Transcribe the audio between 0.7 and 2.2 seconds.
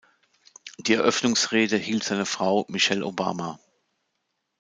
Die Eröffnungsrede hielt